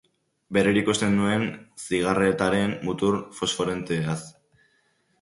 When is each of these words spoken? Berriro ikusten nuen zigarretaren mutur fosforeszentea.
Berriro 0.55 0.79
ikusten 0.79 1.13
nuen 1.19 1.45
zigarretaren 1.83 2.75
mutur 2.91 3.23
fosforeszentea. 3.41 4.21